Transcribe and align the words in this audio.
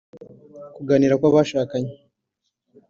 kuganira 0.75 1.19
kw’abashakanye 1.19 1.93